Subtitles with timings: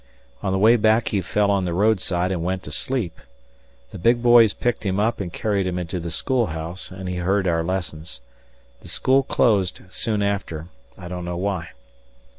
[0.41, 3.19] On the way back he fell on the roadside and went to sleep.
[3.91, 7.47] The big boys picked him up and carried him into the schoolhouse, and he heard
[7.47, 8.19] our lessons.
[8.79, 11.69] The school closed soon after; I don't know why.